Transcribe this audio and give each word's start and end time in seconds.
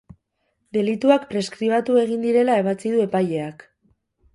Delituak 0.77 1.29
preskribatu 1.35 2.01
egin 2.07 2.27
direla 2.31 2.59
ebatzi 2.67 2.97
du 2.99 3.09
epaileak. 3.09 3.69